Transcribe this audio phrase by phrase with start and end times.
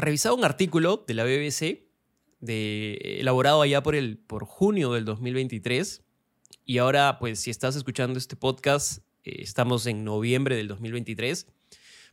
[0.00, 1.86] revisaba un artículo de la BBC
[2.42, 6.02] elaborado allá por, el, por junio del 2023
[6.64, 11.46] y ahora pues si estás escuchando este podcast eh, estamos en noviembre del 2023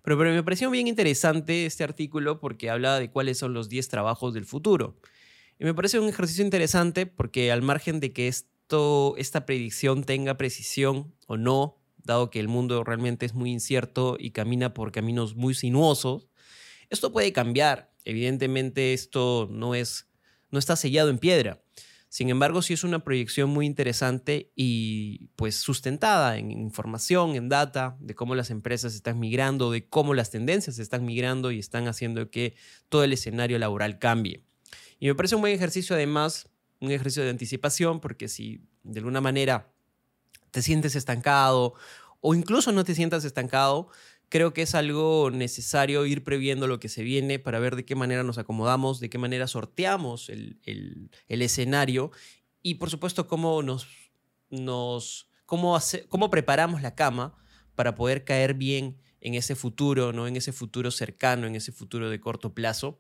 [0.02, 3.90] pero, pero me pareció bien interesante este artículo porque habla de cuáles son los 10
[3.90, 4.96] trabajos del futuro.
[5.60, 10.38] Y me parece un ejercicio interesante porque al margen de que esto, esta predicción tenga
[10.38, 15.36] precisión o no dado que el mundo realmente es muy incierto y camina por caminos
[15.36, 16.27] muy sinuosos,
[16.90, 17.92] esto puede cambiar.
[18.06, 20.08] Evidentemente esto no, es,
[20.52, 21.62] no está sellado en piedra.
[22.10, 27.98] Sin embargo, sí es una proyección muy interesante y pues sustentada en información, en data,
[28.00, 32.32] de cómo las empresas están migrando, de cómo las tendencias están migrando y están haciendo
[32.32, 32.56] que
[32.88, 34.42] todo el escenario laboral cambie.
[35.00, 36.50] Y me parece un buen ejercicio además,
[36.80, 39.70] un ejercicio de anticipación, porque si de alguna manera
[40.52, 41.74] te sientes estancado
[42.22, 43.90] o incluso no te sientas estancado,
[44.30, 47.96] creo que es algo necesario ir previendo lo que se viene para ver de qué
[47.96, 50.60] manera nos acomodamos, de qué manera sorteamos el,
[51.28, 52.12] escenario
[52.62, 53.88] y por supuesto cómo nos,
[54.50, 55.78] nos cómo,
[56.10, 57.38] cómo preparamos la cama
[57.76, 60.28] para poder caer bien en ese futuro, ¿no?
[60.28, 63.00] en ese futuro cercano, en ese futuro de corto plazo.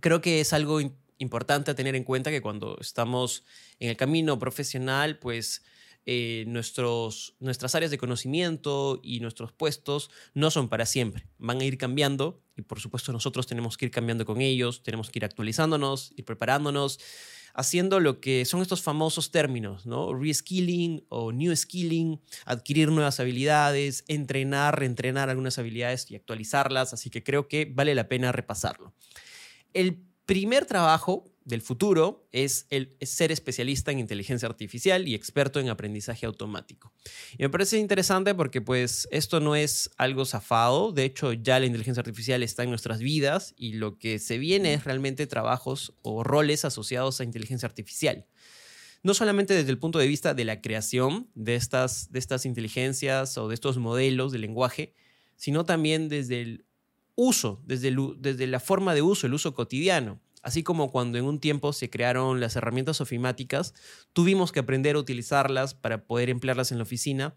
[0.00, 0.80] Creo que es algo
[1.18, 3.44] importante a tener en cuenta que cuando estamos
[3.80, 5.64] en el camino profesional, pues
[6.06, 11.64] eh, nuestros, nuestras áreas de conocimiento y nuestros puestos no son para siempre, van a
[11.64, 15.24] ir cambiando y por supuesto nosotros tenemos que ir cambiando con ellos, tenemos que ir
[15.24, 17.00] actualizándonos, ir preparándonos,
[17.54, 20.14] haciendo lo que son estos famosos términos, ¿no?
[20.14, 27.24] Reskilling o new skilling, adquirir nuevas habilidades, entrenar, reentrenar algunas habilidades y actualizarlas, así que
[27.24, 28.94] creo que vale la pena repasarlo.
[29.72, 35.68] El primer trabajo del futuro es el ser especialista en inteligencia artificial y experto en
[35.68, 36.92] aprendizaje automático.
[37.38, 41.66] Y me parece interesante porque pues esto no es algo zafado, de hecho ya la
[41.66, 46.24] inteligencia artificial está en nuestras vidas y lo que se viene es realmente trabajos o
[46.24, 48.26] roles asociados a inteligencia artificial.
[49.04, 53.38] No solamente desde el punto de vista de la creación de estas, de estas inteligencias
[53.38, 54.94] o de estos modelos de lenguaje,
[55.36, 56.64] sino también desde el
[57.14, 60.20] uso, desde, desde la forma de uso, el uso cotidiano.
[60.46, 63.74] Así como cuando en un tiempo se crearon las herramientas ofimáticas,
[64.12, 67.34] tuvimos que aprender a utilizarlas para poder emplearlas en la oficina.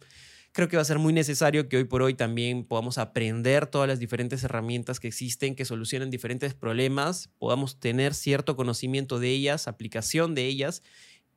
[0.52, 3.88] Creo que va a ser muy necesario que hoy por hoy también podamos aprender todas
[3.88, 9.68] las diferentes herramientas que existen, que solucionan diferentes problemas, podamos tener cierto conocimiento de ellas,
[9.68, 10.84] aplicación de ellas,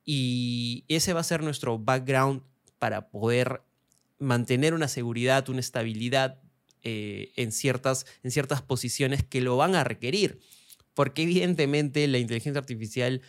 [0.05, 2.43] y ese va a ser nuestro background
[2.79, 3.63] para poder
[4.19, 6.39] mantener una seguridad, una estabilidad
[6.83, 10.39] eh, en, ciertas, en ciertas posiciones que lo van a requerir,
[10.95, 13.23] porque evidentemente la inteligencia artificial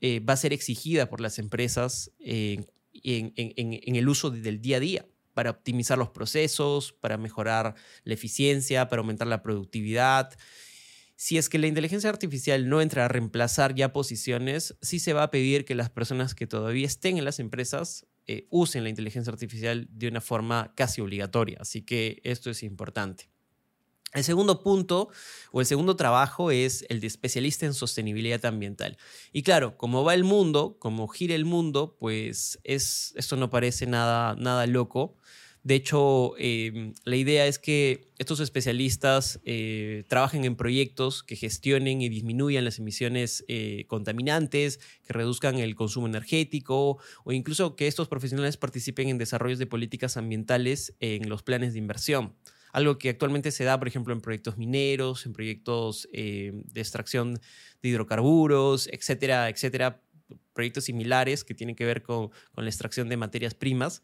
[0.00, 2.66] eh, va a ser exigida por las empresas en,
[3.02, 9.00] el uso del día a día para optimizar los procesos, para mejorar la eficiencia, para
[9.00, 10.36] aumentar la productividad.
[11.14, 15.22] Si es que la inteligencia artificial no entra a reemplazar ya posiciones, sí se va
[15.22, 19.32] a pedir que las personas que todavía estén en las empresas eh, usen la inteligencia
[19.32, 21.58] artificial de una forma casi obligatoria.
[21.60, 23.30] Así que esto es importante.
[24.14, 25.10] El segundo punto
[25.52, 28.96] o el segundo trabajo es el de especialista en sostenibilidad ambiental.
[29.32, 33.86] Y claro, como va el mundo, como gira el mundo, pues es, esto no parece
[33.86, 35.16] nada, nada loco.
[35.62, 42.00] De hecho, em, la idea es que estos especialistas eh, trabajen en proyectos que gestionen
[42.00, 48.08] y disminuyan las emisiones eh, contaminantes, que reduzcan el consumo energético o incluso que estos
[48.08, 52.34] profesionales participen en desarrollos de políticas ambientales en los planes de inversión.
[52.72, 57.34] Algo que actualmente se da, por ejemplo, en proyectos mineros, en proyectos eh, de extracción
[57.82, 60.02] de hidrocarburos, etcétera, etcétera,
[60.52, 64.02] proyectos similares que tienen que ver con, con la extracción de materias primas.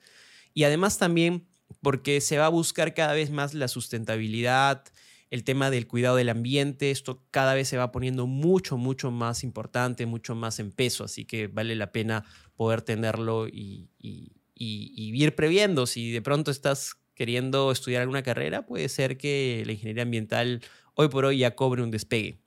[0.54, 1.46] Y además también
[1.82, 4.84] porque se va a buscar cada vez más la sustentabilidad,
[5.30, 9.42] el tema del cuidado del ambiente, esto cada vez se va poniendo mucho, mucho más
[9.42, 15.34] importante, mucho más en peso, así que vale la pena poder tenerlo y, y, ir
[15.34, 15.86] previendo.
[15.86, 20.62] Si de pronto estás queriendo estudiar alguna carrera, puede ser que la ingeniería ambiental
[20.94, 22.38] hoy por hoy ya cobre un despegue.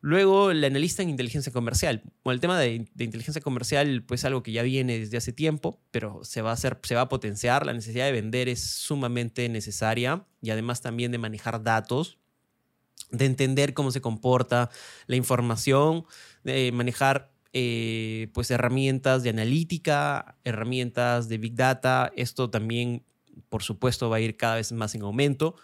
[0.00, 2.02] Luego, la analista en inteligencia comercial.
[2.22, 6.20] Bueno, el tema de, inteligencia comercial, pues algo que ya viene desde hace tiempo, pero
[6.22, 7.66] se va, a hacer, se va a potenciar.
[7.66, 12.18] La necesidad de vender es sumamente necesaria y además también de manejar datos,
[13.10, 14.70] de entender cómo se comporta
[15.06, 16.04] la información,
[16.44, 22.12] de manejar eh, pues herramientas de analítica, herramientas de big data.
[22.14, 23.02] Esto también,
[23.48, 25.56] por supuesto, va a ir cada vez más en aumento.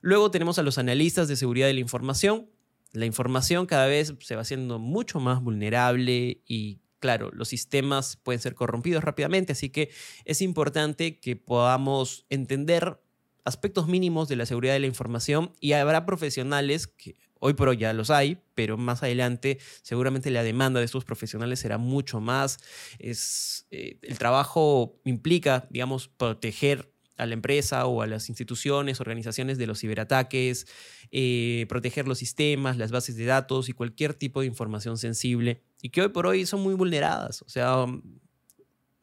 [0.00, 2.48] Luego tenemos a los analistas de seguridad de la información,
[2.92, 8.40] la información cada vez se va haciendo mucho más vulnerable y claro, los sistemas pueden
[8.40, 9.90] ser corrompidos rápidamente, así que
[10.24, 13.00] es importante que podamos entender
[13.44, 17.76] aspectos mínimos de la seguridad de la información y habrá profesionales que Hoy por hoy
[17.76, 22.58] ya los hay, pero más adelante seguramente la demanda de estos profesionales será mucho más.
[22.98, 29.58] Es, eh, el trabajo implica, digamos, proteger a la empresa o a las instituciones, organizaciones
[29.58, 30.66] de los ciberataques,
[31.10, 35.90] eh, proteger los sistemas, las bases de datos y cualquier tipo de información sensible y
[35.90, 37.42] que hoy por hoy son muy vulneradas.
[37.42, 38.02] O sea, um,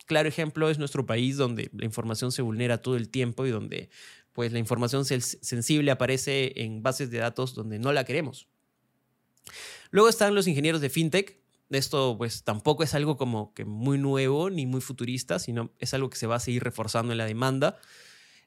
[0.06, 3.90] claro ejemplo es nuestro país donde la información se vulnera todo el tiempo y donde
[4.34, 8.48] pues la información sensible aparece en bases de datos donde no la queremos.
[9.92, 11.43] Luego están los ingenieros de fintech.
[11.70, 16.10] Esto pues tampoco es algo como que muy nuevo ni muy futurista, sino es algo
[16.10, 17.78] que se va a seguir reforzando en la demanda.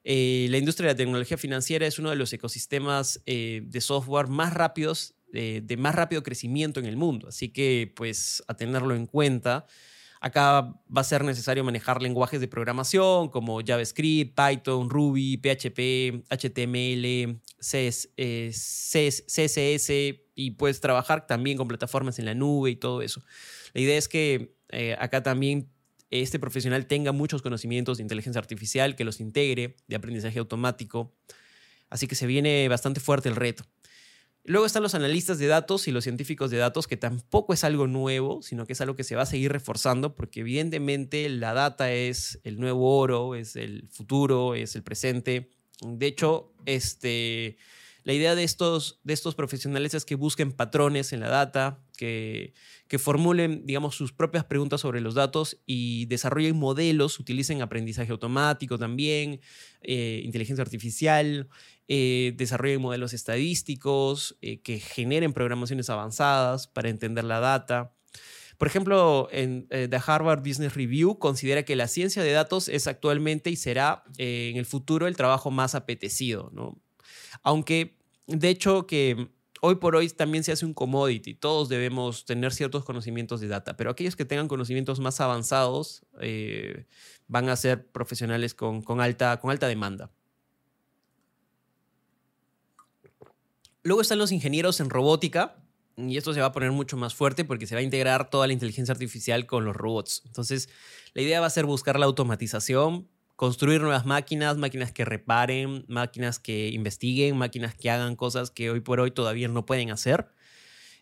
[0.05, 4.29] Eh, la industria de la tecnología financiera es uno de los ecosistemas eh, de software
[4.29, 7.29] más rápidos, de más rápido crecimiento en el mundo.
[7.29, 9.67] Así que pues a tenerlo en cuenta.
[10.21, 17.39] Acá va a ser necesario manejar lenguajes de programación como JavaScript, Python, Ruby, PHP, HTML,
[17.61, 18.17] CSS
[20.37, 23.23] y puedes trabajar también con plataformas en la nube y todo eso.
[23.73, 25.69] La idea es que eh, acá también
[26.11, 31.13] este profesional tenga muchos conocimientos de inteligencia artificial, que los integre, de aprendizaje automático.
[31.89, 33.65] Así que se viene bastante fuerte el reto.
[34.45, 37.89] Luego están los analistas de datos y los científicos de datos, que tampoco es algo
[37.89, 41.91] nuevo, sino que es algo que se va a seguir reforzando, porque evidentemente la data
[41.93, 45.51] es el nuevo oro, es el futuro, es el presente.
[45.83, 47.57] De hecho, este,
[48.07, 52.55] la idea de estos, de estos profesionales es que busquen patrones en la data, que,
[52.87, 58.79] que formulen, digamos, sus propias preguntas sobre los datos y desarrollen modelos, utilicen aprendizaje automático
[58.79, 59.41] también,
[59.83, 61.49] eh, inteligencia artificial,
[61.89, 67.93] eh, desarrollen modelos estadísticos, eh, que generen programaciones avanzadas para entender la data.
[68.57, 73.51] Por ejemplo, en The Harvard Business Review considera que la ciencia de datos es actualmente
[73.51, 76.81] y será en el futuro el trabajo más apetecido, ¿no?
[77.43, 77.96] Aunque,
[78.27, 79.31] de hecho, que
[79.61, 81.35] hoy por hoy también se hace un commodity.
[81.35, 86.87] Todos debemos tener ciertos conocimientos de data, pero aquellos que tengan conocimientos más avanzados eh,
[87.29, 90.11] van a ser profesionales con, alta, con alta demanda.
[93.83, 95.63] Luego están los ingenieros en robótica,
[95.97, 98.47] y esto se va a poner mucho más fuerte porque se va a integrar toda
[98.47, 100.23] la inteligencia artificial con los robots.
[100.27, 100.69] Entonces,
[101.15, 106.39] la idea va a ser buscar la automatización, construir nuevas máquinas, máquinas que reparen, máquinas
[106.39, 110.29] que investiguen, máquinas que hagan cosas que hoy por hoy todavía no pueden hacer.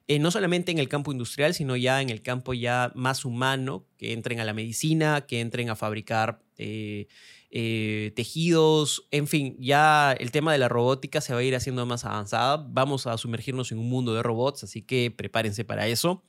[0.06, 3.86] Eh, no solamente en el campo industrial, sino ya en el campo ya más humano,
[3.96, 7.06] que entren a la medicina, que entren a fabricar eh,
[7.50, 11.86] eh, tejidos, en fin, ya el tema de la robótica se va a ir haciendo
[11.86, 12.66] más avanzada.
[12.68, 16.22] Vamos a sumergirnos en un mundo de robots, así que prepárense para eso.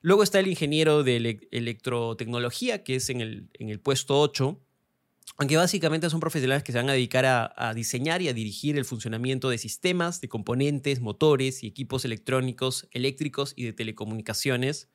[0.00, 4.60] Luego está el ingeniero de electrotecnología, que es en el, en el puesto 8,
[5.36, 8.84] aunque básicamente son profesionales que se van a dedicar a, diseñar y a dirigir el
[8.84, 14.88] funcionamiento de sistemas, de componentes, motores y equipos electrónicos, eléctricos y de telecomunicaciones.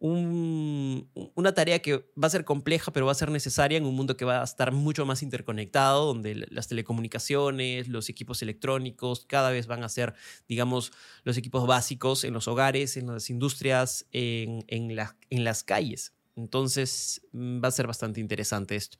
[0.00, 4.16] una tarea que va a ser compleja, pero va a ser necesaria en un mundo
[4.16, 9.66] que va a estar mucho más interconectado, donde las telecomunicaciones, los equipos electrónicos cada vez
[9.66, 10.14] van a ser,
[10.48, 10.92] digamos,
[11.24, 16.14] los equipos básicos en los hogares, en las industrias, en, en las calles.
[16.38, 18.98] Entonces mm, va a ser bastante interesante esto.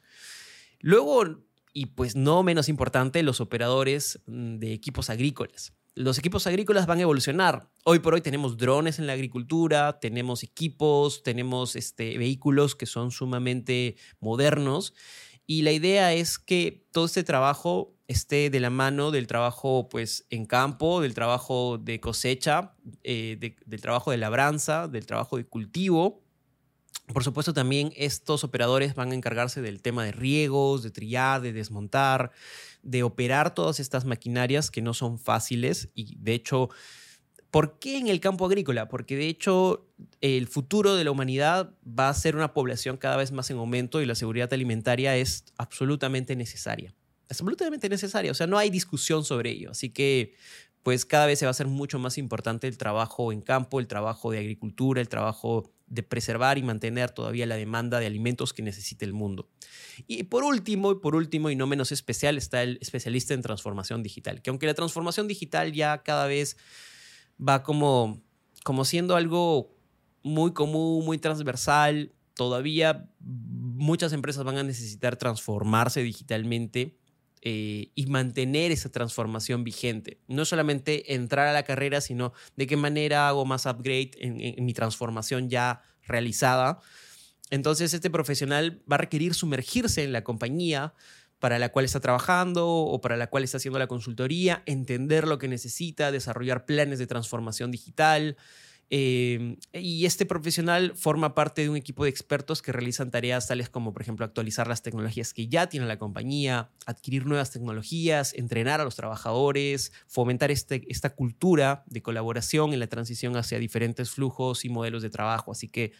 [0.80, 5.72] Luego, y pues no menos importante, los operadores mm, de equipos agrícolas.
[5.94, 7.70] Los equipos agrícolas van a evolucionar.
[7.84, 13.10] Hoy por hoy tenemos drones en la agricultura, tenemos equipos, tenemos este, vehículos que son
[13.10, 14.94] sumamente modernos.
[15.44, 20.26] Y la idea es que todo este trabajo esté de la mano del trabajo pues,
[20.30, 26.22] en campo, del trabajo de cosecha, eh, del trabajo de labranza, del trabajo de cultivo,
[27.12, 31.52] por supuesto, también estos operadores van a encargarse del tema de riegos, de trillar, de
[31.52, 32.32] desmontar,
[32.82, 36.68] de operar todas estas maquinarias que no son fáciles y de hecho,
[37.50, 38.88] ¿por qué en el campo agrícola?
[38.88, 39.86] Porque de hecho
[40.20, 44.02] el futuro de la humanidad va a ser una población cada vez más en aumento
[44.02, 46.94] y la seguridad alimentaria es absolutamente necesaria.
[47.30, 49.70] Absolutamente necesaria, o sea, no hay discusión sobre ello.
[49.70, 50.34] Así que
[50.88, 53.86] pues cada vez se va a hacer mucho más importante el trabajo en campo, el
[53.86, 58.62] trabajo de agricultura, el trabajo de preservar y mantener todavía la demanda de alimentos que
[58.62, 59.50] necesita el mundo.
[60.06, 64.02] Y por último, y por último y no menos especial, está el especialista en transformación
[64.02, 66.56] digital, que aunque la transformación digital ya cada vez
[67.38, 68.22] va como,
[68.64, 69.76] como siendo algo
[70.22, 76.97] muy común, muy transversal, todavía muchas empresas van a necesitar transformarse digitalmente
[77.42, 80.18] eh, y mantener esa transformación vigente.
[80.26, 84.74] No solamente entrar a la carrera, sino de qué manera hago más upgrade en, mi
[84.74, 86.80] transformación ya realizada.
[87.50, 90.94] Entonces este profesional va a requerir sumergirse en la compañía
[91.38, 95.38] para la cual está trabajando o para la cual está haciendo la consultoría, entender lo
[95.38, 98.36] que necesita, desarrollar planes de transformación digital.
[98.90, 103.68] Eh, y este profesional forma parte de un equipo de expertos que realizan tareas tales
[103.68, 108.80] como, por ejemplo, actualizar las tecnologías que ya tiene la compañía, adquirir nuevas tecnologías, entrenar
[108.80, 114.64] a los trabajadores, fomentar este, esta cultura de colaboración en la transición hacia diferentes flujos
[114.64, 115.52] y modelos de trabajo.
[115.52, 115.92] Así que,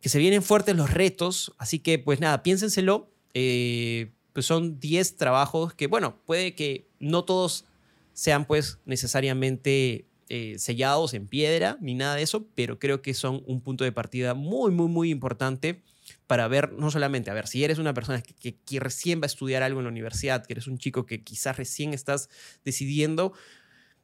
[0.00, 1.54] que se vienen fuertes los retos.
[1.58, 3.12] Así que, pues nada, piénsenselo.
[3.34, 7.66] Eh, pues son 10 trabajos que, bueno, puede que no todos
[8.14, 13.42] sean pues necesariamente eh, sellados en piedra ni nada de eso, pero creo que son
[13.46, 15.82] un punto de partida muy, muy, muy importante
[16.26, 19.26] para ver, no solamente, a ver, si eres una persona que, que, recién va a
[19.26, 22.30] estudiar algo en la universidad, que eres un chico que quizás recién estás
[22.64, 23.34] decidiendo,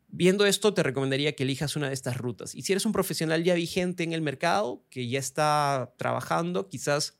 [0.08, 2.54] viendo esto te recomendaría que elijas una de estas rutas.
[2.54, 7.16] Y si eres un profesional ya vigente en el mercado, que ya está trabajando, quizás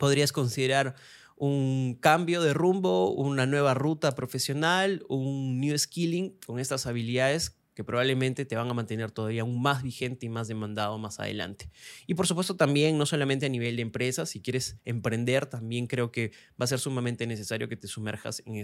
[0.00, 0.96] podrías considerar
[1.36, 7.84] un cambio de rumbo, una nueva ruta profesional, un new skilling con estas habilidades que
[7.84, 11.70] probablemente te van a mantener todavía aún más vigente y más demandado más adelante.
[12.06, 16.12] Y por supuesto también, no solamente a nivel de empresa, si quieres emprender, también creo
[16.12, 18.56] que va a ser sumamente necesario que te sumerjas en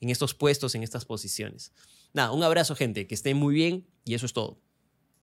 [0.00, 1.72] en estos puestos, en estas posiciones.
[2.12, 4.60] Nada, un abrazo gente, que estén muy bien y eso es todo.